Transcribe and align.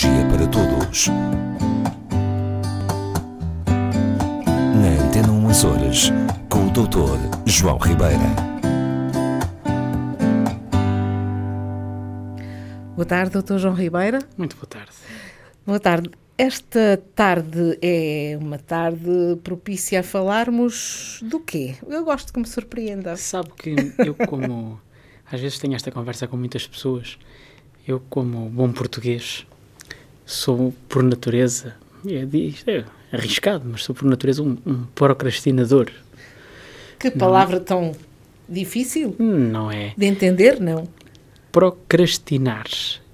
Patologia 0.00 0.24
para 0.30 0.46
Todos. 0.46 1.08
Na 4.74 5.04
Antena 5.04 5.30
1 5.30 5.48
Açores, 5.50 6.10
com 6.48 6.68
o 6.68 6.70
Dr. 6.70 7.18
João 7.44 7.76
Ribeira. 7.76 8.18
Boa 12.96 13.04
tarde, 13.04 13.32
doutor 13.32 13.58
João 13.58 13.74
Ribeira. 13.74 14.20
Muito 14.38 14.56
boa 14.56 14.66
tarde. 14.66 14.92
Boa 15.66 15.80
tarde. 15.80 16.10
Esta 16.38 17.02
tarde 17.14 17.78
é 17.82 18.38
uma 18.40 18.58
tarde 18.58 19.36
propícia 19.44 20.00
a 20.00 20.02
falarmos 20.02 21.20
do 21.22 21.40
quê? 21.40 21.74
Eu 21.86 22.04
gosto 22.04 22.32
que 22.32 22.40
me 22.40 22.46
surpreenda. 22.46 23.16
Sabe 23.16 23.50
que 23.54 23.74
eu, 23.98 24.14
como 24.14 24.80
às 25.30 25.38
vezes 25.38 25.58
tenho 25.58 25.74
esta 25.74 25.90
conversa 25.90 26.26
com 26.26 26.38
muitas 26.38 26.66
pessoas, 26.66 27.18
eu, 27.86 28.00
como 28.08 28.48
bom 28.48 28.72
português, 28.72 29.46
sou 30.30 30.72
por 30.88 31.02
natureza, 31.02 31.74
é, 32.06 32.26
é 32.70 32.84
arriscado, 33.12 33.68
mas 33.68 33.82
sou 33.82 33.94
por 33.94 34.04
natureza 34.04 34.42
um, 34.42 34.56
um 34.64 34.84
procrastinador. 34.94 35.90
Que 36.98 37.10
palavra 37.10 37.56
não. 37.56 37.64
tão 37.64 37.92
difícil? 38.48 39.16
Não 39.18 39.70
é. 39.70 39.92
De 39.96 40.06
entender, 40.06 40.60
não. 40.60 40.86
Procrastinar 41.50 42.66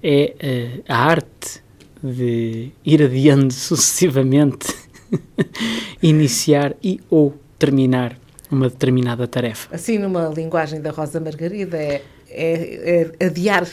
é 0.03 0.35
uh, 0.79 0.85
a 0.89 0.97
arte 0.97 1.63
de 2.03 2.71
ir 2.85 3.03
adiando 3.03 3.53
sucessivamente, 3.55 4.75
iniciar 6.03 6.77
e 6.83 7.01
ou 7.09 7.35
terminar 7.59 8.19
uma 8.51 8.69
determinada 8.69 9.27
tarefa. 9.27 9.75
Assim, 9.75 9.99
numa 9.99 10.29
linguagem 10.29 10.81
da 10.81 10.91
Rosa 10.91 11.19
Margarida, 11.19 11.79
é, 11.79 12.03
é, 12.29 13.11
é 13.19 13.27
adiar 13.27 13.67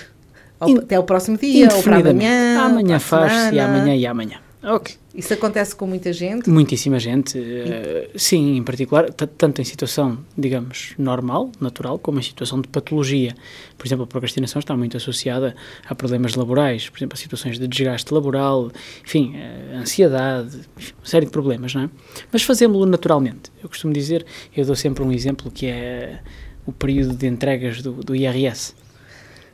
ao, 0.64 0.78
até 0.80 1.00
o 1.00 1.04
próximo 1.04 1.38
dia, 1.38 1.70
ou 1.74 1.84
para 1.84 1.98
amanhã. 1.98 2.62
Amanhã 2.62 3.00
faz-se, 3.00 3.56
e 3.56 3.60
amanhã 3.60 3.96
e 3.96 4.06
amanhã. 4.06 4.38
Ok. 4.64 4.96
Isso 5.14 5.34
acontece 5.34 5.76
com 5.76 5.86
muita 5.86 6.14
gente? 6.14 6.50
Muitíssima 6.50 6.98
gente. 6.98 7.38
Uh, 7.38 8.18
sim, 8.18 8.56
em 8.56 8.64
particular, 8.64 9.12
tanto 9.12 9.62
em 9.62 9.64
situação, 9.66 10.18
digamos, 10.38 10.94
normal, 10.98 11.52
natural, 11.60 12.00
como 12.00 12.18
em 12.18 12.24
situação 12.24 12.62
de 12.62 12.70
patologia. 12.70 13.36
Por 13.78 13.86
exemplo, 13.86 14.06
a 14.06 14.08
procrastinação 14.08 14.60
está 14.60 14.76
muito 14.76 14.96
associada 14.96 15.54
a 15.86 15.94
problemas 15.94 16.36
laborais, 16.36 16.90
por 16.90 16.98
exemplo, 16.98 17.16
a 17.16 17.18
situações 17.18 17.60
de 17.60 17.68
desgaste 17.68 18.12
laboral, 18.14 18.72
enfim, 19.06 19.36
uh, 19.36 19.80
ansiedade, 19.80 20.62
enfim, 20.78 20.94
uma 20.98 21.06
série 21.06 21.26
de 21.26 21.32
problemas, 21.32 21.76
não 21.76 21.82
é? 21.84 21.90
Mas 22.32 22.44
fazemos-lo 22.44 22.86
naturalmente. 22.86 23.52
Eu 23.62 23.68
costumo 23.68 23.94
dizer, 23.94 24.26
eu 24.56 24.66
dou 24.66 24.76
sempre 24.76 25.04
um 25.04 25.12
exemplo 25.12 25.52
que 25.52 25.68
é 25.68 26.22
o 26.66 26.72
período 26.72 27.14
de 27.16 27.28
entregas 27.28 27.82
do, 27.82 27.92
do 27.92 28.16
IRS. 28.16 28.74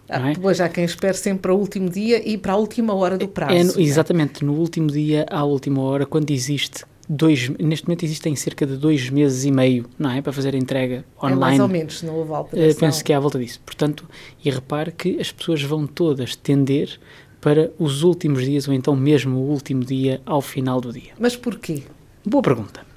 Ah, 0.09 0.31
é? 0.31 0.33
Depois 0.33 0.59
há 0.59 0.67
quem 0.67 0.83
espere 0.83 1.15
sempre 1.15 1.43
para 1.43 1.53
o 1.53 1.57
último 1.57 1.89
dia 1.89 2.27
e 2.27 2.37
para 2.37 2.53
a 2.53 2.55
última 2.55 2.93
hora 2.93 3.17
do 3.17 3.27
prazo. 3.27 3.53
É, 3.53 3.63
no, 3.63 3.79
exatamente, 3.79 4.43
no 4.43 4.53
último 4.53 4.87
dia, 4.87 5.25
à 5.29 5.43
última 5.43 5.81
hora, 5.81 6.05
quando 6.05 6.31
existe 6.31 6.83
dois, 7.07 7.49
neste 7.59 7.87
momento 7.87 8.03
existem 8.03 8.35
cerca 8.35 8.65
de 8.65 8.77
dois 8.77 9.09
meses 9.09 9.43
e 9.43 9.51
meio, 9.51 9.85
não 9.97 10.11
é? 10.11 10.21
Para 10.21 10.31
fazer 10.31 10.53
a 10.53 10.57
entrega 10.57 11.03
online. 11.17 11.35
É 11.35 11.39
mais 11.39 11.59
ou 11.59 11.67
menos, 11.67 12.03
não 12.03 12.15
houve 12.15 12.33
alteração. 12.33 12.71
Uh, 12.71 12.79
penso 12.79 13.03
que 13.03 13.11
é 13.11 13.15
à 13.15 13.19
volta 13.19 13.39
disso. 13.39 13.59
Portanto, 13.65 14.07
e 14.43 14.49
repare 14.49 14.91
que 14.91 15.19
as 15.19 15.31
pessoas 15.31 15.61
vão 15.63 15.87
todas 15.87 16.35
tender 16.35 16.99
para 17.41 17.71
os 17.79 18.03
últimos 18.03 18.43
dias, 18.43 18.67
ou 18.67 18.73
então 18.73 18.95
mesmo 18.95 19.37
o 19.37 19.49
último 19.49 19.83
dia 19.83 20.21
ao 20.25 20.41
final 20.41 20.81
do 20.81 20.91
dia. 20.91 21.13
Mas 21.17 21.35
porquê? 21.35 21.83
Boa 22.25 22.43
pergunta. 22.43 22.88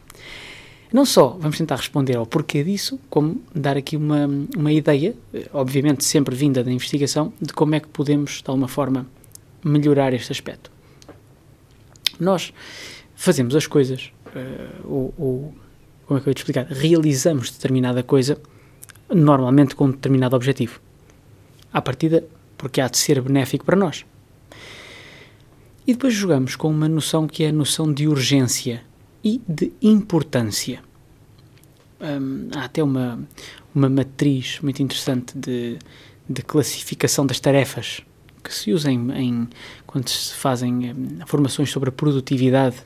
Não 0.93 1.07
só 1.07 1.29
vamos 1.41 1.57
tentar 1.57 1.77
responder 1.77 2.17
ao 2.17 2.27
porquê 2.27 2.62
disso, 2.62 3.01
como 3.09 3.43
dar 3.55 3.79
aqui 3.79 3.97
uma, 3.97 4.29
uma 4.55 4.71
ideia, 4.71 5.15
obviamente 5.53 6.05
sempre 6.05 6.35
vinda 6.35 6.62
da 6.62 6.71
investigação, 6.71 7.33
de 7.41 7.53
como 7.55 7.75
é 7.75 7.81
que 7.81 7.89
podemos, 7.89 8.43
de 8.43 8.51
alguma 8.51 8.69
forma, 8.69 9.07
melhorar 9.64 10.13
este 10.13 10.30
aspecto. 10.33 10.70
Nós 12.20 12.53
fazemos 13.14 13.57
as 13.57 13.67
coisas, 13.67 14.13
uh, 14.27 14.86
ou, 14.86 15.14
ou, 15.17 15.55
como 16.07 16.19
é 16.19 16.23
que 16.23 16.29
eu 16.29 16.30
ia 16.30 16.35
te 16.35 16.39
explicar? 16.39 16.67
Realizamos 16.67 17.51
determinada 17.51 18.03
coisa, 18.03 18.39
normalmente 19.09 19.74
com 19.74 19.86
um 19.86 19.91
determinado 19.91 20.36
objetivo. 20.36 20.79
À 21.73 21.80
partida, 21.80 22.23
porque 22.59 22.83
há 22.83 22.89
de 22.89 22.98
ser 22.98 23.19
benéfico 23.23 23.64
para 23.64 23.77
nós. 23.77 24.05
E 25.86 25.95
depois 25.95 26.13
jogamos 26.13 26.55
com 26.55 26.69
uma 26.69 26.89
noção 26.89 27.27
que 27.27 27.45
é 27.45 27.48
a 27.48 27.53
noção 27.53 27.91
de 27.91 28.07
urgência 28.07 28.83
e 29.25 29.41
de 29.49 29.73
importância. 29.81 30.83
Um, 32.01 32.49
há 32.55 32.65
até 32.65 32.83
uma, 32.83 33.21
uma 33.75 33.89
matriz 33.89 34.59
muito 34.61 34.83
interessante 34.83 35.39
de, 35.39 35.79
de 36.29 36.43
classificação 36.43 37.25
das 37.25 37.39
tarefas 37.39 38.03
que 38.43 38.53
se 38.53 38.73
usa 38.73 38.91
em, 38.91 39.13
em 39.13 39.49
quando 39.87 40.09
se 40.09 40.35
fazem 40.35 40.93
um, 40.93 41.27
formações 41.27 41.71
sobre 41.71 41.91
a 41.91 41.93
produtividade 41.93 42.77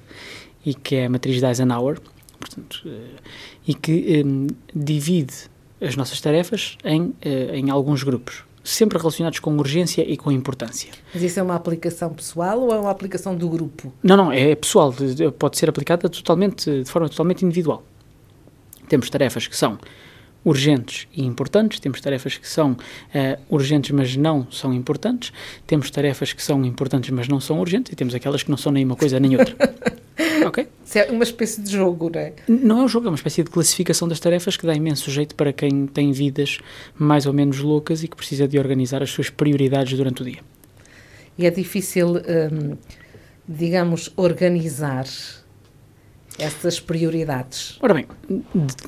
e 0.65 0.75
que 0.75 0.97
é 0.97 1.07
a 1.07 1.11
matriz 1.11 1.41
de 1.41 1.47
Eisenhower, 1.47 1.99
portanto, 2.39 2.83
uh, 2.85 3.21
e 3.67 3.75
que 3.75 4.23
um, 4.25 4.49
divide 4.75 5.35
as 5.81 5.97
nossas 5.97 6.21
tarefas 6.21 6.77
em, 6.85 7.03
uh, 7.03 7.15
em 7.55 7.71
alguns 7.71 8.03
grupos 8.03 8.45
sempre 8.67 8.99
relacionados 8.99 9.39
com 9.39 9.57
urgência 9.57 10.03
e 10.03 10.17
com 10.17 10.31
importância. 10.31 10.91
Mas 11.15 11.23
isso 11.23 11.39
é 11.39 11.43
uma 11.43 11.55
aplicação 11.55 12.13
pessoal 12.13 12.61
ou 12.61 12.75
é 12.75 12.79
uma 12.79 12.91
aplicação 12.91 13.37
do 13.37 13.49
grupo? 13.49 13.93
Não, 14.03 14.17
não, 14.17 14.33
é 14.33 14.55
pessoal, 14.55 14.93
pode 15.39 15.57
ser 15.57 15.69
aplicada 15.69 16.09
totalmente, 16.09 16.83
de 16.83 16.91
forma 16.91 17.09
totalmente 17.09 17.45
individual. 17.45 17.83
Temos 18.89 19.09
tarefas 19.09 19.47
que 19.47 19.57
são 19.57 19.79
urgentes 20.47 21.09
e 21.13 21.25
importantes, 21.25 21.81
temos 21.81 22.01
tarefas 22.01 22.39
que 22.39 22.49
são 22.49 22.73
uh, 22.73 22.77
urgentes 23.51 23.91
mas 23.91 24.17
não 24.17 24.47
são 24.49 24.73
importantes, 24.73 25.33
temos 25.67 25.91
tarefas 25.91 26.33
que 26.33 26.41
são 26.41 26.65
importantes 26.65 27.11
mas 27.11 27.27
não 27.27 27.41
são 27.41 27.59
urgentes 27.59 27.93
e 27.93 27.97
temos 27.97 28.15
aquelas 28.15 28.45
que 28.45 28.51
não 28.51 28.57
são 28.57 28.71
nem 28.71 28.85
uma 28.85 28.95
coisa 28.95 29.19
nem 29.19 29.37
outra. 29.37 29.57
ok? 30.47 30.69
Isso 30.85 30.99
é 30.99 31.11
uma 31.11 31.25
espécie 31.25 31.61
de 31.61 31.73
jogo, 31.73 32.09
não 32.15 32.21
é? 32.21 32.33
Não 32.47 32.81
é 32.81 32.85
um 32.85 32.89
jogo, 32.89 33.09
é 33.09 33.11
uma 33.11 33.17
espécie 33.17 33.43
de 33.43 33.51
classificação 33.51 34.07
das 34.07 34.21
tarefas 34.21 34.57
que 34.57 34.65
dá 34.65 34.73
imenso 34.73 35.11
jeito 35.11 35.35
para 35.35 35.53
quem 35.53 35.89
tem 35.89 36.13
vidas 36.13 36.61
mais 36.97 37.27
ou 37.27 37.33
menos 37.33 37.59
loucas 37.59 38.05
e 38.05 38.09
que 38.09 38.17
precisa 38.17 38.47
de 38.47 38.57
organizar 38.57 39.03
as 39.03 39.11
suas 39.11 39.29
prioridades 39.29 39.99
durante 39.99 40.23
o 40.23 40.25
dia. 40.25 40.39
E 41.37 41.45
é 41.45 41.51
difícil, 41.51 42.19
hum, 42.19 42.77
digamos, 43.49 44.13
organizar 44.17 45.07
essas 46.39 46.79
prioridades? 46.81 47.77
Ora 47.81 47.95
bem, 47.95 48.07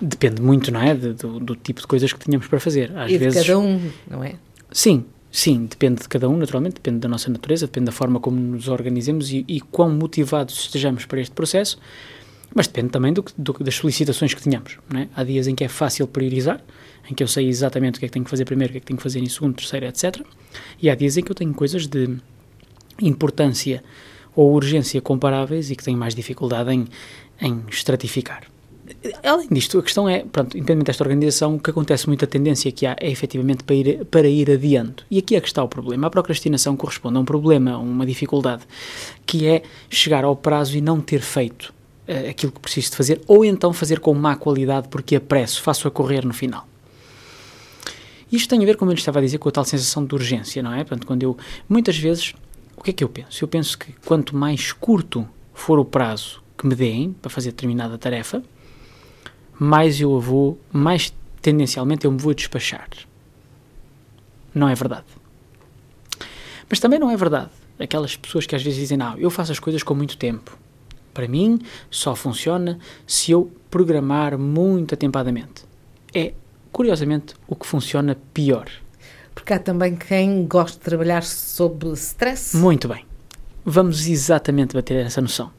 depende 0.01 0.43
muito, 0.43 0.71
não 0.71 0.81
é? 0.81 0.95
De, 0.95 1.13
do, 1.13 1.41
do, 1.41 1.57
tipo 1.57 1.81
de 1.81 1.87
coisas 1.87 2.13
que 2.13 2.19
tínhamos 2.19 2.47
para 2.47 2.61
fazer. 2.61 2.97
Às 2.97 3.11
e 3.11 3.19
vezes, 3.19 3.41
de 3.43 3.47
cada 3.47 3.59
um, 3.59 3.91
não 4.09 4.23
é? 4.23 4.35
Sim, 4.71 5.05
sim, 5.31 5.67
depende 5.67 6.03
de 6.03 6.09
cada 6.09 6.29
um, 6.29 6.37
naturalmente, 6.37 6.75
depende 6.75 6.99
da 6.99 7.09
nossa 7.09 7.31
natureza, 7.31 7.67
depende 7.67 7.87
da 7.87 7.93
forma 7.93 8.21
como 8.21 8.39
nos 8.39 8.69
organizemos 8.69 9.31
e, 9.31 9.45
e 9.49 9.61
quão 9.61 9.91
motivados 9.91 10.59
estejamos 10.59 11.05
para 11.07 11.21
este 11.21 11.35
processo, 11.35 11.79
mas 12.55 12.67
depende 12.67 12.91
também 12.91 13.13
do, 13.13 13.25
do, 13.37 13.53
das 13.61 13.75
solicitações 13.75 14.35
que 14.35 14.43
tenhamos, 14.43 14.79
não 14.91 15.01
é? 15.01 15.09
Há 15.15 15.25
dias 15.25 15.47
em 15.47 15.55
que 15.55 15.65
é 15.65 15.69
fácil 15.69 16.07
priorizar, 16.07 16.63
em 17.11 17.15
que 17.15 17.23
eu 17.23 17.29
sei 17.29 17.49
exatamente 17.49 17.97
o 17.97 17.99
que 18.01 18.07
é 18.07 18.09
que 18.09 18.13
tenho 18.13 18.25
que 18.25 18.31
fazer 18.31 18.45
primeiro, 18.45 18.71
o 18.71 18.73
que 18.73 18.79
é 18.79 18.81
que 18.81 18.87
tenho 18.87 18.97
que 18.97 19.03
fazer 19.03 19.21
em 19.21 19.29
segundo, 19.29 19.55
terceiro, 19.55 19.87
etc. 19.87 20.21
E 20.81 20.91
há 20.91 20.95
dias 20.95 21.17
em 21.17 21.23
que 21.23 21.31
eu 21.31 21.35
tenho 21.35 21.55
coisas 21.55 21.87
de 21.87 22.17
importância 23.01 23.83
ou 24.39 24.55
urgência 24.55 25.01
comparáveis 25.01 25.69
e 25.69 25.75
que 25.75 25.83
tenho 25.83 25.99
mais 25.99 26.15
dificuldade 26.15 26.71
em, 26.73 26.87
em 27.41 27.65
estratificar. 27.69 28.45
Além 29.25 29.49
disto, 29.51 29.81
a 29.81 29.83
questão 29.83 30.09
é, 30.09 30.21
pronto, 30.21 30.57
independente 30.57 30.87
desta 30.87 31.03
organização, 31.03 31.57
o 31.57 31.59
que 31.59 31.71
acontece 31.71 32.07
muito 32.07 32.25
a 32.25 32.29
tendência 32.29 32.71
que 32.71 32.87
há 32.87 32.97
é 33.01 33.11
efetivamente 33.11 33.65
para 33.65 33.75
ir, 33.75 34.05
para 34.05 34.29
ir 34.29 34.49
adiando. 34.49 35.03
E 35.11 35.19
aqui 35.19 35.35
é 35.35 35.41
que 35.41 35.49
está 35.49 35.61
o 35.61 35.69
problema. 35.69 36.07
A 36.07 36.11
procrastinação 36.11 36.77
corresponde 36.77 37.17
a 37.17 37.21
um 37.21 37.25
problema, 37.25 37.73
a 37.73 37.79
uma 37.79 38.07
dificuldade, 38.07 38.63
que 39.27 39.45
é 39.45 39.63
chegar 39.91 40.23
ao 40.23 40.37
prazo 40.37 40.77
e 40.77 40.81
não 40.81 41.01
ter 41.01 41.21
feito 41.21 41.75
uh, 42.07 42.31
aquilo 42.31 42.53
que 42.53 42.61
preciso 42.61 42.93
de 42.93 42.97
fazer, 42.97 43.21
ou 43.27 43.45
então 43.45 43.73
fazer 43.73 43.99
com 43.99 44.15
má 44.15 44.37
qualidade 44.37 44.87
porque 44.87 45.17
apresso, 45.17 45.61
faço 45.61 45.89
a 45.89 45.91
correr 45.91 46.25
no 46.25 46.33
final. 46.33 46.65
Isto 48.31 48.51
tem 48.51 48.63
a 48.63 48.65
ver, 48.65 48.77
como 48.77 48.93
eu 48.93 48.95
estava 48.95 49.19
a 49.19 49.23
dizer, 49.23 49.39
com 49.39 49.49
a 49.49 49.53
tal 49.53 49.65
sensação 49.65 50.05
de 50.05 50.15
urgência, 50.15 50.63
não 50.63 50.73
é? 50.73 50.85
Portanto, 50.85 51.07
quando 51.09 51.25
eu, 51.25 51.37
muitas 51.69 51.99
vezes, 51.99 52.35
o 52.79 52.83
que 52.83 52.91
é 52.91 52.93
que 52.93 53.03
eu 53.03 53.09
penso? 53.09 53.43
Eu 53.43 53.49
penso 53.49 53.77
que 53.77 53.93
quanto 54.05 54.37
mais 54.37 54.73
curto 54.73 55.29
for 55.53 55.81
o 55.81 55.85
prazo 55.85 56.41
que 56.57 56.65
me 56.65 56.77
deem 56.77 57.13
para 57.13 57.29
fazer 57.29 57.51
determinada 57.51 57.99
tarefa, 57.99 58.43
mais 59.59 60.01
eu 60.01 60.21
vou, 60.21 60.61
mais 60.73 61.13
tendencialmente 61.43 62.05
eu 62.05 62.13
me 62.13 62.19
vou 62.19 62.33
despachar. 62.33 62.89
Não 64.55 64.69
é 64.69 64.75
verdade. 64.77 65.07
Mas 66.69 66.79
também 66.79 67.01
não 67.01 67.11
é 67.11 67.17
verdade. 67.17 67.51
Aquelas 67.81 68.17
pessoas 68.17 68.47
que 68.47 68.55
às 68.55 68.63
vezes 68.63 68.79
dizem, 68.79 68.97
não, 68.97 69.19
eu 69.19 69.31
faço 69.31 69.51
as 69.51 69.59
coisas 69.59 69.83
com 69.83 69.95
muito 69.95 70.17
tempo. 70.17 70.57
Para 71.13 71.27
mim, 71.27 71.59
só 71.91 72.15
funciona 72.15 72.79
se 73.07 73.33
eu 73.33 73.51
programar 73.69 74.39
muito 74.39 74.95
atempadamente. 74.95 75.65
É, 76.15 76.33
curiosamente, 76.71 77.35
o 77.49 77.57
que 77.57 77.67
funciona 77.67 78.17
pior. 78.33 78.71
Porque 79.39 79.53
há 79.53 79.59
também 79.61 79.95
quem 79.95 80.47
gosta 80.49 80.79
de 80.79 80.85
trabalhar 80.85 81.23
sob 81.23 81.93
stress. 81.93 82.57
Muito 82.57 82.89
bem. 82.89 83.05
Vamos 83.65 84.09
exatamente 84.09 84.75
bater 84.75 85.07
essa 85.07 85.21
noção. 85.21 85.53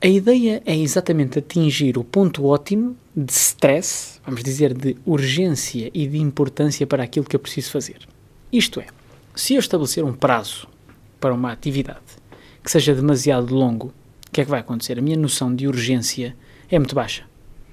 A 0.00 0.06
ideia 0.06 0.62
é 0.64 0.74
exatamente 0.74 1.38
atingir 1.38 1.98
o 1.98 2.04
ponto 2.04 2.46
ótimo 2.46 2.96
de 3.14 3.30
stress, 3.32 4.18
vamos 4.24 4.42
dizer, 4.42 4.72
de 4.72 4.96
urgência 5.04 5.90
e 5.92 6.06
de 6.06 6.16
importância 6.16 6.86
para 6.86 7.04
aquilo 7.04 7.26
que 7.26 7.36
eu 7.36 7.40
preciso 7.40 7.70
fazer. 7.70 7.98
Isto 8.50 8.80
é, 8.80 8.86
se 9.34 9.54
eu 9.54 9.60
estabelecer 9.60 10.02
um 10.02 10.14
prazo 10.14 10.66
para 11.20 11.34
uma 11.34 11.52
atividade 11.52 12.00
que 12.64 12.70
seja 12.70 12.94
demasiado 12.94 13.54
longo, 13.54 13.88
o 14.26 14.30
que 14.32 14.40
é 14.40 14.44
que 14.44 14.50
vai 14.50 14.60
acontecer? 14.60 14.98
A 14.98 15.02
minha 15.02 15.18
noção 15.18 15.54
de 15.54 15.68
urgência 15.68 16.34
é 16.70 16.78
muito 16.78 16.94
baixa. 16.94 17.24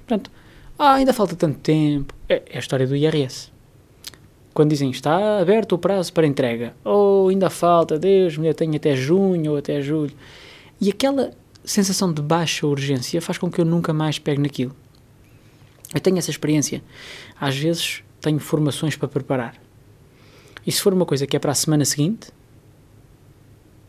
Portanto, 0.06 0.30
ah, 0.78 0.96
ainda 0.96 1.14
falta 1.14 1.34
tanto 1.34 1.60
tempo. 1.60 2.14
É, 2.28 2.44
é 2.46 2.58
a 2.58 2.60
história 2.60 2.86
do 2.86 2.96
IRS. 2.96 3.53
Quando 4.54 4.70
dizem 4.70 4.92
está 4.92 5.40
aberto 5.40 5.74
o 5.74 5.78
prazo 5.78 6.14
para 6.14 6.28
entrega, 6.28 6.76
ou 6.84 7.30
ainda 7.30 7.50
falta, 7.50 7.98
Deus, 7.98 8.38
eu 8.38 8.54
tenho 8.54 8.76
até 8.76 8.96
junho 8.96 9.52
ou 9.52 9.58
até 9.58 9.82
julho. 9.82 10.14
E 10.80 10.90
aquela 10.90 11.32
sensação 11.64 12.14
de 12.14 12.22
baixa 12.22 12.68
urgência 12.68 13.22
faz 13.22 13.38
com 13.38 13.50
que 13.50 13.60
eu 13.60 13.66
nunca 13.66 13.94
mais 13.94 14.20
pegue 14.20 14.42
naquilo. 14.42 14.76
Eu 15.94 16.00
tenho 16.00 16.18
essa 16.18 16.30
experiência. 16.30 16.84
Às 17.40 17.58
vezes 17.58 18.04
tenho 18.22 18.40
formações 18.40 18.96
para 18.96 19.08
preparar. 19.08 19.56
E 20.66 20.72
se 20.72 20.82
for 20.82 20.94
uma 20.94 21.06
coisa 21.06 21.26
que 21.28 21.36
é 21.36 21.40
para 21.40 21.52
a 21.52 21.56
semana 21.56 21.84
seguinte, 21.84 22.30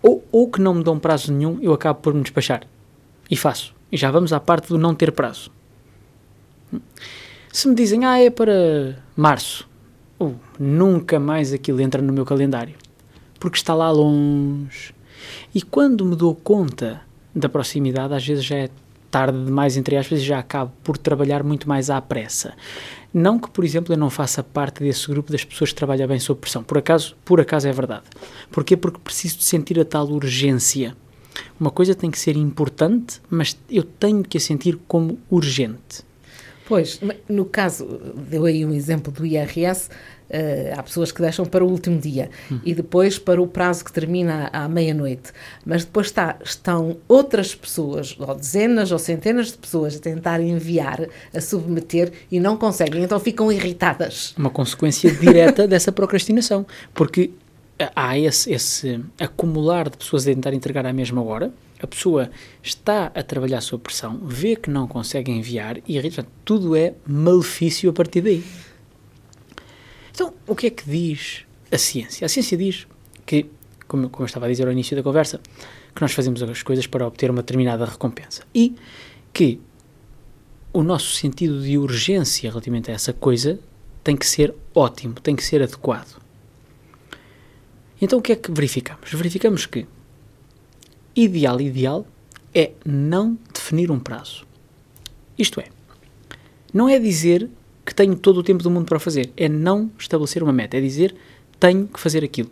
ou, 0.03 0.25
ou 0.31 0.51
que 0.51 0.61
não 0.61 0.75
me 0.75 0.85
dão 0.85 0.99
prazo 0.99 1.33
nenhum, 1.33 1.59
eu 1.63 1.73
acabo 1.73 2.01
por 2.01 2.13
me 2.13 2.23
despachar. 2.23 2.67
E 3.31 3.37
faço. 3.37 3.75
E 3.91 3.97
já 3.97 4.11
vamos 4.11 4.33
à 4.33 4.41
parte 4.41 4.69
do 4.69 4.79
não 4.79 4.95
ter 4.95 5.13
prazo. 5.13 5.51
Se 7.53 7.69
me 7.69 7.75
dizem, 7.75 8.05
ah, 8.05 8.19
é 8.19 8.29
para 8.31 8.99
março, 9.17 9.69
nunca 10.59 11.19
mais 11.19 11.53
aquilo 11.53 11.81
entra 11.81 12.01
no 12.01 12.13
meu 12.13 12.25
calendário. 12.25 12.75
Porque 13.39 13.57
está 13.57 13.75
lá 13.75 13.91
longe. 13.91 14.95
E 15.55 15.63
quando 15.63 16.05
me 16.05 16.17
dou 16.17 16.35
conta 16.35 17.03
da 17.35 17.49
proximidade, 17.49 18.15
às 18.15 18.27
vezes 18.27 18.45
já 18.45 18.57
é 18.57 18.71
tarde 19.11 19.45
demais, 19.45 19.77
entre 19.77 19.97
aspas, 19.97 20.19
e 20.21 20.25
já 20.25 20.39
acabo 20.41 20.73
por 20.83 20.99
trabalhar 20.99 21.45
muito 21.45 21.69
mais 21.69 21.89
à 21.89 22.01
pressa. 22.01 22.55
Não 23.13 23.39
que, 23.39 23.49
por 23.49 23.65
exemplo, 23.65 23.95
eu 23.95 23.97
não 23.97 24.11
faça 24.11 24.43
parte 24.43 24.83
desse 24.83 25.07
grupo 25.07 25.31
das 25.31 25.45
pessoas 25.45 25.71
que 25.71 25.77
trabalham 25.77 26.09
bem 26.09 26.19
sob 26.19 26.41
pressão. 26.41 26.65
Por 26.65 26.79
acaso, 26.79 27.17
por 27.25 27.41
acaso 27.41 27.69
é 27.69 27.73
verdade. 27.73 28.05
Porquê? 28.51 28.77
Porque 28.77 28.99
preciso 28.99 29.39
de 29.39 29.45
sentir 29.45 29.79
a 29.79 29.85
tal 29.85 30.09
urgência. 30.09 30.97
Uma 31.59 31.71
coisa 31.71 31.95
tem 31.95 32.11
que 32.11 32.19
ser 32.19 32.37
importante, 32.37 33.21
mas 33.31 33.57
eu 33.71 33.85
tenho 33.85 34.25
que 34.25 34.37
a 34.37 34.41
sentir 34.41 34.79
como 34.89 35.17
urgente. 35.31 36.05
Pois, 36.67 37.01
no 37.29 37.45
caso, 37.45 37.87
deu 38.29 38.47
aí 38.47 38.65
um 38.65 38.73
exemplo 38.73 39.13
do 39.13 39.27
IRS, 39.27 39.89
uh, 39.89 40.79
há 40.79 40.83
pessoas 40.83 41.13
que 41.13 41.21
deixam 41.21 41.45
para 41.45 41.65
o 41.65 41.69
último 41.69 41.99
dia 41.99 42.31
hum. 42.51 42.59
e 42.65 42.75
depois 42.75 43.19
para 43.19 43.41
o 43.41 43.47
prazo 43.47 43.85
que 43.85 43.93
termina 43.93 44.49
à, 44.53 44.65
à 44.65 44.69
meia-noite. 44.69 45.33
Mas 45.65 45.85
depois 45.85 46.07
está, 46.07 46.37
estão 46.43 46.97
outras 47.07 47.55
pessoas, 47.55 48.17
ou 48.19 48.35
dezenas 48.35 48.93
ou 48.93 48.99
centenas 48.99 49.49
de 49.49 49.59
pessoas, 49.59 49.97
a 49.97 49.99
tentar 49.99 50.41
enviar, 50.41 51.07
a 51.35 51.41
submeter 51.41 52.13
e 52.31 52.41
não 52.41 52.57
conseguem, 52.57 53.03
então 53.03 53.21
ficam 53.21 53.53
irritadas. 53.53 54.35
Uma 54.37 54.51
consequência 54.51 55.11
direta 55.11 55.67
dessa 55.69 55.93
procrastinação, 55.93 56.67
porque 56.95 57.31
há 57.95 58.19
esse, 58.19 58.53
esse 58.53 59.01
acumular 59.19 59.91
de 59.91 59.97
pessoas 59.97 60.27
a 60.27 60.31
tentar 60.31 60.55
entregar 60.55 60.87
à 60.87 60.93
mesma 60.93 61.23
hora 61.23 61.53
a 61.81 61.87
pessoa 61.87 62.31
está 62.63 63.07
a 63.15 63.23
trabalhar 63.23 63.61
sob 63.61 63.83
pressão, 63.83 64.19
vê 64.23 64.57
que 64.57 64.71
não 64.71 64.87
consegue 64.87 65.31
enviar 65.31 65.79
e 65.87 66.01
portanto, 66.01 66.29
tudo 66.45 66.77
é 66.77 66.95
malefício 67.07 67.91
a 67.91 67.93
partir 67.93 68.21
daí. 68.21 68.45
Então, 70.11 70.33
o 70.47 70.55
que 70.55 70.69
é 70.69 70.71
que 70.71 70.89
diz 70.89 71.45
a 71.73 71.79
ciência? 71.79 72.25
A 72.25 72.29
ciência 72.29 72.57
diz 72.57 72.87
que, 73.27 73.47
como, 73.89 74.09
como 74.09 74.23
eu 74.23 74.27
estava 74.27 74.47
a 74.47 74.49
dizer 74.49 74.67
ao 74.67 74.73
início 74.73 74.97
da 74.97 75.03
conversa, 75.03 75.41
que 75.95 76.01
nós 76.01 76.13
fazemos 76.13 76.43
as 76.43 76.63
coisas 76.63 76.87
para 76.87 77.07
obter 77.07 77.31
uma 77.31 77.43
determinada 77.43 77.85
recompensa 77.85 78.43
e 78.55 78.75
que 79.33 79.61
o 80.73 80.83
nosso 80.83 81.13
sentido 81.13 81.61
de 81.63 81.79
urgência 81.79 82.51
relativamente 82.51 82.91
a 82.91 82.95
essa 82.95 83.13
coisa 83.13 83.59
tem 84.03 84.17
que 84.17 84.27
ser 84.27 84.55
ótimo, 84.75 85.15
tem 85.15 85.35
que 85.35 85.43
ser 85.43 85.63
adequado. 85.63 86.21
Então 88.01 88.19
o 88.19 88.23
que 88.23 88.33
é 88.33 88.37
que 88.37 88.51
verificamos? 88.51 89.11
Verificamos 89.13 89.67
que 89.67 89.87
ideal, 91.15 91.61
ideal 91.61 92.07
é 92.55 92.73
não 92.85 93.39
definir 93.53 93.91
um 93.91 93.99
prazo. 93.99 94.47
Isto 95.39 95.61
é, 95.61 95.67
não 96.73 96.89
é 96.89 96.99
dizer 96.99 97.49
que 97.85 97.95
tenho 97.95 98.17
todo 98.17 98.39
o 98.39 98.43
tempo 98.43 98.63
do 98.63 98.71
mundo 98.71 98.87
para 98.87 98.99
fazer, 98.99 99.31
é 99.37 99.49
não 99.49 99.91
estabelecer 99.99 100.43
uma 100.43 100.53
meta, 100.53 100.77
é 100.77 100.81
dizer 100.81 101.15
tenho 101.59 101.87
que 101.87 102.01
fazer 102.01 102.25
aquilo. 102.25 102.51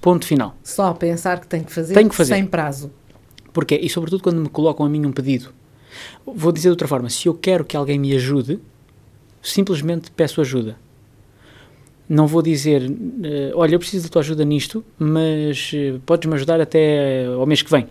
Ponto 0.00 0.26
final. 0.26 0.56
Só 0.62 0.92
pensar 0.94 1.40
que 1.40 1.46
tenho 1.46 1.64
que 1.64 1.72
fazer, 1.72 1.94
tenho 1.94 2.08
que 2.08 2.14
fazer. 2.14 2.34
sem 2.34 2.46
prazo. 2.46 2.90
Porque, 3.52 3.74
e 3.74 3.88
sobretudo 3.88 4.22
quando 4.22 4.40
me 4.40 4.48
colocam 4.48 4.84
a 4.84 4.88
mim 4.88 5.04
um 5.06 5.12
pedido. 5.12 5.52
Vou 6.24 6.52
dizer 6.52 6.68
de 6.68 6.72
outra 6.72 6.86
forma, 6.86 7.08
se 7.08 7.26
eu 7.26 7.34
quero 7.34 7.64
que 7.64 7.76
alguém 7.76 7.98
me 7.98 8.14
ajude, 8.14 8.60
simplesmente 9.42 10.10
peço 10.10 10.40
ajuda. 10.40 10.76
Não 12.08 12.26
vou 12.26 12.40
dizer, 12.40 12.88
uh, 12.88 12.94
olha, 13.54 13.74
eu 13.74 13.78
preciso 13.80 14.04
da 14.04 14.10
tua 14.10 14.20
ajuda 14.20 14.44
nisto, 14.44 14.84
mas 14.96 15.72
uh, 15.72 15.98
podes-me 16.06 16.34
ajudar 16.36 16.60
até 16.60 17.26
ao 17.26 17.44
mês 17.46 17.62
que 17.62 17.70
vem. 17.70 17.88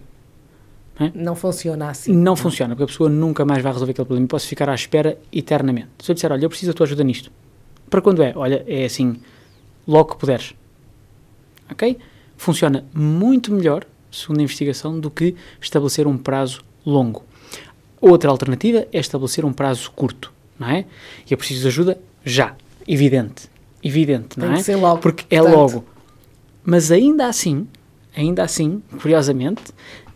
É? 0.98 1.12
Não 1.14 1.36
funciona 1.36 1.90
assim. 1.90 2.14
Não, 2.14 2.24
não, 2.24 2.36
funciona, 2.38 2.74
porque 2.74 2.84
a 2.84 2.88
pessoa 2.88 3.10
nunca 3.10 3.44
mais 3.44 3.62
vai 3.62 3.74
resolver 3.74 3.92
aquele 3.92 4.06
problema. 4.06 4.28
Posso 4.28 4.48
ficar 4.48 4.70
à 4.70 4.74
espera 4.74 5.18
eternamente. 5.34 5.90
Se 6.00 6.10
eu 6.10 6.16
disser, 6.16 6.32
olha, 6.32 6.46
eu 6.46 6.50
preciso 6.50 6.72
da 6.72 6.78
tua 6.78 6.86
ajuda 6.86 7.04
nisto. 7.04 7.30
Para 7.90 8.02
quando 8.02 8.24
é? 8.24 8.32
Olha, 8.38 8.64
é 8.66 8.86
assim, 8.86 9.18
logo 9.86 10.14
que 10.14 10.20
puderes. 10.20 10.54
Ok? 11.70 11.98
Funciona 12.38 12.86
muito 12.94 13.52
melhor, 13.52 13.86
segundo 14.10 14.40
a 14.40 14.44
investigação, 14.44 14.98
do 14.98 15.12
que 15.12 15.36
estabelecer 15.60 16.08
um 16.08 16.18
prazo 16.18 16.62
longo. 16.86 17.26
Outra 18.00 18.30
alternativa 18.30 18.88
é 18.94 19.00
estabelecer 19.00 19.44
um 19.44 19.52
prazo 19.52 19.92
curto, 19.92 20.32
não 20.58 20.70
é? 20.70 20.86
E 21.30 21.34
eu 21.34 21.38
preciso 21.38 21.64
de 21.64 21.68
ajuda 21.68 22.00
já, 22.24 22.56
evidente 22.88 23.54
evidente, 23.86 24.40
não 24.40 24.48
Tem 24.48 24.56
é? 24.56 24.58
Que 24.58 24.64
ser 24.64 24.76
logo. 24.76 24.98
Porque 25.00 25.24
é 25.34 25.42
logo. 25.42 25.86
Mas 26.64 26.92
ainda 26.92 27.28
assim, 27.28 27.68
ainda 28.18 28.44
assim, 28.44 28.82
curiosamente, 29.00 29.62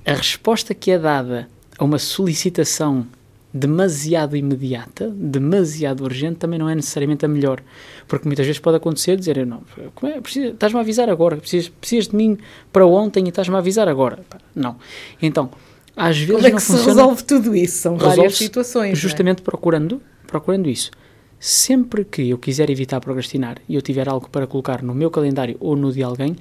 a 0.03 0.13
resposta 0.13 0.73
que 0.73 0.89
é 0.89 0.97
dada 0.97 1.47
a 1.77 1.83
uma 1.83 1.99
solicitação 1.99 3.05
demasiado 3.53 4.35
imediata, 4.35 5.09
demasiado 5.09 6.03
urgente, 6.03 6.37
também 6.37 6.57
não 6.57 6.69
é 6.69 6.75
necessariamente 6.75 7.25
a 7.25 7.27
melhor. 7.27 7.61
Porque 8.07 8.27
muitas 8.27 8.45
vezes 8.45 8.59
pode 8.59 8.77
acontecer 8.77 9.15
dizer, 9.15 9.45
não, 9.45 9.61
como 9.93 10.11
é, 10.11 10.19
estás-me 10.19 10.79
a 10.79 10.81
avisar 10.81 11.09
agora, 11.09 11.37
precisas, 11.37 11.69
precisas 11.69 12.07
de 12.07 12.15
mim 12.15 12.37
para 12.71 12.85
ontem 12.85 13.25
e 13.25 13.29
estás-me 13.29 13.55
a 13.55 13.59
avisar 13.59 13.87
agora. 13.87 14.19
Não. 14.55 14.77
Então, 15.21 15.51
às 15.95 16.17
vezes 16.17 16.33
Como 16.33 16.45
é 16.45 16.49
que 16.49 16.53
não 16.53 16.59
se 16.59 16.67
funciona, 16.67 17.01
resolve 17.01 17.23
tudo 17.23 17.55
isso? 17.55 17.77
São 17.77 17.97
várias 17.97 18.35
situações. 18.35 18.93
É? 18.93 18.95
Justamente 18.95 19.39
é? 19.39 19.43
procurando, 19.43 20.01
procurando 20.27 20.69
isso. 20.69 20.91
Sempre 21.39 22.03
que 22.03 22.29
eu 22.29 22.37
quiser 22.37 22.69
evitar 22.69 22.99
procrastinar 22.99 23.59
e 23.67 23.75
eu 23.75 23.81
tiver 23.81 24.09
algo 24.09 24.29
para 24.29 24.45
colocar 24.45 24.83
no 24.83 24.93
meu 24.93 25.09
calendário 25.09 25.55
ou 25.61 25.75
no 25.75 25.91
de 25.91 26.03
alguém, 26.03 26.35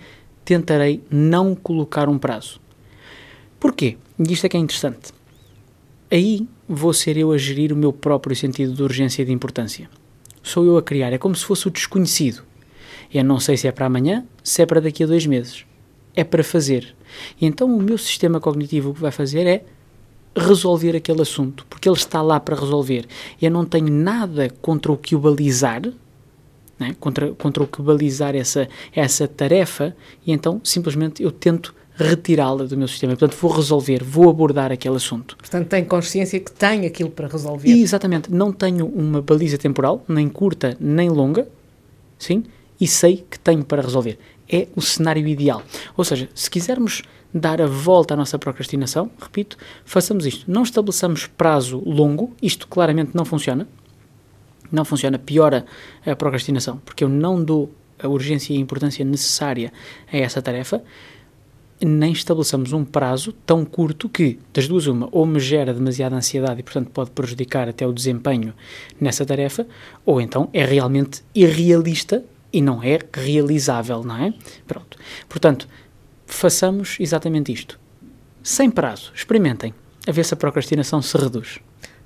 tentarei 0.44 1.02
não 1.08 1.54
colocar 1.54 2.08
um 2.08 2.18
prazo. 2.18 2.60
Porquê? 3.60 3.96
E 4.18 4.32
isto 4.32 4.46
é 4.46 4.48
que 4.48 4.56
é 4.56 4.60
interessante. 4.60 5.12
Aí 6.10 6.48
vou 6.68 6.92
ser 6.92 7.16
eu 7.16 7.30
a 7.30 7.38
gerir 7.38 7.72
o 7.72 7.76
meu 7.76 7.92
próprio 7.92 8.34
sentido 8.34 8.72
de 8.72 8.82
urgência 8.82 9.22
e 9.22 9.24
de 9.24 9.32
importância. 9.32 9.88
Sou 10.42 10.64
eu 10.64 10.76
a 10.76 10.82
criar, 10.82 11.12
é 11.12 11.18
como 11.18 11.34
se 11.34 11.44
fosse 11.44 11.68
o 11.68 11.70
desconhecido. 11.70 12.42
Eu 13.12 13.22
não 13.22 13.38
sei 13.38 13.56
se 13.56 13.68
é 13.68 13.72
para 13.72 13.86
amanhã, 13.86 14.26
se 14.42 14.62
é 14.62 14.66
para 14.66 14.80
daqui 14.80 15.04
a 15.04 15.06
dois 15.06 15.26
meses. 15.26 15.64
É 16.16 16.24
para 16.24 16.42
fazer. 16.42 16.96
E 17.40 17.46
então 17.46 17.72
o 17.72 17.82
meu 17.82 17.98
sistema 17.98 18.40
cognitivo 18.40 18.90
o 18.90 18.94
que 18.94 19.00
vai 19.00 19.12
fazer 19.12 19.46
é 19.46 19.64
resolver 20.38 20.96
aquele 20.96 21.22
assunto, 21.22 21.66
porque 21.68 21.88
ele 21.88 21.96
está 21.96 22.22
lá 22.22 22.38
para 22.40 22.56
resolver. 22.56 23.06
Eu 23.40 23.50
não 23.50 23.64
tenho 23.64 23.90
nada 23.90 24.50
contra 24.62 24.92
o 24.92 24.96
que 24.96 25.14
o 25.14 25.18
balizar, 25.18 25.82
né? 26.78 26.94
contra, 27.00 27.32
contra 27.32 27.62
o 27.62 27.66
que 27.66 27.82
balizar 27.82 28.34
essa, 28.34 28.68
essa 28.94 29.26
tarefa, 29.28 29.96
e 30.26 30.32
então 30.32 30.60
simplesmente 30.64 31.22
eu 31.22 31.30
tento 31.30 31.74
retirá-la 31.98 32.64
do 32.64 32.76
meu 32.76 32.86
sistema. 32.86 33.16
Portanto, 33.16 33.36
vou 33.40 33.50
resolver, 33.50 34.04
vou 34.04 34.30
abordar 34.30 34.70
aquele 34.70 34.96
assunto. 34.96 35.36
Portanto, 35.36 35.68
tem 35.68 35.84
consciência 35.84 36.38
que 36.38 36.52
tem 36.52 36.86
aquilo 36.86 37.10
para 37.10 37.26
resolver. 37.26 37.68
E, 37.68 37.82
exatamente. 37.82 38.32
Não 38.32 38.52
tenho 38.52 38.86
uma 38.86 39.20
baliza 39.20 39.58
temporal, 39.58 40.04
nem 40.08 40.28
curta, 40.28 40.76
nem 40.78 41.08
longa, 41.08 41.48
sim, 42.16 42.44
e 42.80 42.86
sei 42.86 43.24
que 43.28 43.38
tenho 43.38 43.64
para 43.64 43.82
resolver. 43.82 44.16
É 44.48 44.68
o 44.74 44.80
cenário 44.80 45.26
ideal. 45.26 45.62
Ou 45.96 46.04
seja, 46.04 46.28
se 46.34 46.50
quisermos 46.50 47.02
dar 47.32 47.60
a 47.60 47.66
volta 47.66 48.14
à 48.14 48.16
nossa 48.16 48.38
procrastinação, 48.38 49.10
repito, 49.20 49.56
façamos 49.84 50.24
isto. 50.26 50.50
Não 50.50 50.62
estabeleçamos 50.62 51.26
prazo 51.26 51.82
longo, 51.84 52.34
isto 52.42 52.66
claramente 52.66 53.12
não 53.14 53.24
funciona. 53.24 53.68
Não 54.70 54.84
funciona, 54.84 55.18
piora 55.18 55.64
a 56.04 56.14
procrastinação, 56.14 56.78
porque 56.84 57.02
eu 57.02 57.08
não 57.08 57.42
dou 57.42 57.72
a 57.98 58.08
urgência 58.08 58.52
e 58.52 58.56
a 58.56 58.60
importância 58.60 59.04
necessária 59.04 59.72
a 60.12 60.16
essa 60.16 60.40
tarefa, 60.40 60.82
nem 61.80 62.12
estabeleçamos 62.12 62.72
um 62.72 62.84
prazo 62.84 63.32
tão 63.46 63.64
curto 63.64 64.08
que, 64.08 64.38
das 64.52 64.66
duas, 64.66 64.86
uma, 64.86 65.08
ou 65.12 65.24
me 65.24 65.38
gera 65.38 65.72
demasiada 65.72 66.16
ansiedade 66.16 66.60
e, 66.60 66.62
portanto, 66.62 66.90
pode 66.90 67.10
prejudicar 67.10 67.68
até 67.68 67.86
o 67.86 67.92
desempenho 67.92 68.52
nessa 69.00 69.24
tarefa, 69.24 69.66
ou 70.04 70.20
então 70.20 70.48
é 70.52 70.64
realmente 70.64 71.22
irrealista 71.34 72.24
e 72.52 72.60
não 72.60 72.82
é 72.82 72.98
realizável, 73.12 74.02
não 74.02 74.16
é? 74.16 74.34
Pronto. 74.66 74.98
Portanto, 75.28 75.68
façamos 76.26 76.96
exatamente 77.00 77.52
isto. 77.52 77.78
Sem 78.42 78.70
prazo, 78.70 79.12
experimentem, 79.14 79.74
a 80.06 80.12
ver 80.12 80.24
se 80.24 80.34
a 80.34 80.36
procrastinação 80.36 81.02
se 81.02 81.16
reduz. 81.16 81.58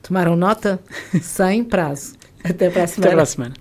Tomaram 0.03 0.35
nota? 0.35 0.81
Sem 1.23 1.63
prazo. 1.63 2.15
Até 2.43 2.69
para 2.69 2.83
a 2.83 2.87
semana. 2.89 3.07
Até 3.07 3.15
para 3.15 3.23
a 3.23 3.27
semana. 3.27 3.55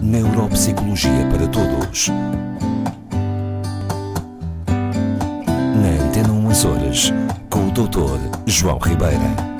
Neuropsicologia 0.00 1.26
para 1.28 1.48
todos. 1.48 2.08
Na 4.68 6.04
Antena 6.04 6.32
umas 6.32 6.64
horas. 6.64 7.12
Dr. 7.76 8.18
João 8.46 8.78
Ribeira. 8.78 9.55